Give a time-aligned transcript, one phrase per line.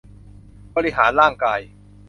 [0.75, 1.59] บริหารร่างกาย